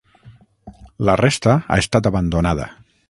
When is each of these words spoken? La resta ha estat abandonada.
La 1.09 1.15
resta 1.21 1.55
ha 1.75 1.79
estat 1.83 2.11
abandonada. 2.13 2.67